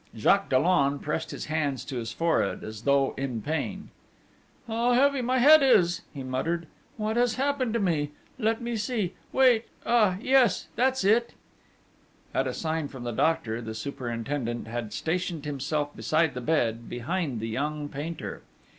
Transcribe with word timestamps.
Jacques 0.17 0.49
Dollon 0.49 0.97
pressed 0.97 1.29
his 1.29 1.45
hands 1.45 1.85
to 1.85 1.97
his 1.97 2.11
forehead, 2.11 2.63
as 2.63 2.81
though 2.85 3.13
in 3.17 3.39
pain: 3.39 3.89
'How 4.67 4.93
heavy 4.93 5.21
my 5.21 5.37
head 5.37 5.61
is!' 5.61 6.01
he 6.11 6.23
muttered. 6.23 6.65
'What 6.97 7.17
has 7.17 7.35
happened 7.35 7.73
to 7.75 7.79
me?... 7.79 8.09
Let 8.39 8.63
me 8.63 8.77
see!... 8.77 9.13
Wait.... 9.31 9.65
Ah... 9.85 10.17
yes... 10.19 10.69
that's 10.75 11.03
it!' 11.03 11.35
At 12.33 12.47
a 12.47 12.53
sign 12.55 12.87
from 12.87 13.03
the 13.03 13.11
doctor, 13.11 13.61
the 13.61 13.75
superintendent 13.75 14.65
had 14.67 14.91
stationed 14.91 15.45
himself 15.45 15.95
beside 15.95 16.33
the 16.33 16.41
bed, 16.41 16.89
behind 16.89 17.39
the 17.39 17.47
young 17.49 17.87
painter. 17.87 18.41